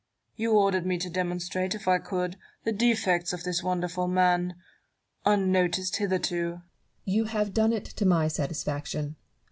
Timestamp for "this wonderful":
3.43-4.07